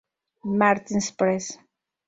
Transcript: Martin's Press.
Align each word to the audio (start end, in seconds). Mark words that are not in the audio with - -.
Martin's 0.61 1.11
Press. 1.11 1.59